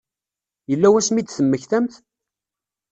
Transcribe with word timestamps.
Yella 0.71 0.87
wasmi 0.91 1.17
i 1.21 1.23
d-temmektamt? 1.23 1.95